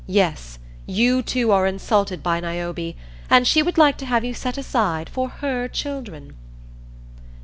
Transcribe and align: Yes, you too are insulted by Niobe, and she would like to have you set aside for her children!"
Yes, 0.07 0.57
you 0.87 1.21
too 1.21 1.51
are 1.51 1.67
insulted 1.67 2.23
by 2.23 2.39
Niobe, 2.39 2.95
and 3.29 3.45
she 3.45 3.61
would 3.61 3.77
like 3.77 3.99
to 3.99 4.07
have 4.07 4.25
you 4.25 4.33
set 4.33 4.57
aside 4.57 5.07
for 5.07 5.29
her 5.29 5.67
children!" 5.67 6.33